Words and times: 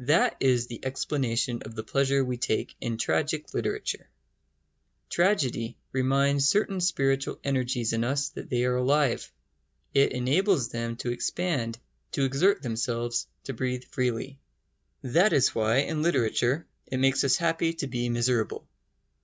That 0.00 0.36
is 0.40 0.66
the 0.66 0.84
explanation 0.84 1.62
of 1.62 1.76
the 1.76 1.84
pleasure 1.84 2.24
we 2.24 2.38
take 2.38 2.74
in 2.80 2.98
tragic 2.98 3.54
literature. 3.54 4.08
Tragedy 5.08 5.78
reminds 5.92 6.48
certain 6.48 6.80
spiritual 6.80 7.38
energies 7.44 7.92
in 7.92 8.02
us 8.02 8.30
that 8.30 8.50
they 8.50 8.64
are 8.64 8.74
alive. 8.74 9.32
It 9.94 10.10
enables 10.10 10.70
them 10.70 10.96
to 10.96 11.12
expand, 11.12 11.78
to 12.10 12.24
exert 12.24 12.62
themselves, 12.62 13.28
to 13.44 13.52
breathe 13.52 13.84
freely. 13.84 14.40
That 15.02 15.32
is 15.32 15.54
why, 15.54 15.76
in 15.82 16.02
literature, 16.02 16.66
it 16.88 16.96
makes 16.96 17.22
us 17.22 17.36
happy 17.36 17.72
to 17.74 17.86
be 17.86 18.08
miserable. 18.08 18.66